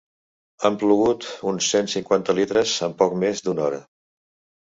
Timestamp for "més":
3.25-3.45